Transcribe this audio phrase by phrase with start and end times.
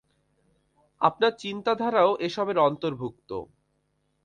[1.01, 3.29] আপনার চিন্তাধারাও এসবের অন্তর্ভুক্ত।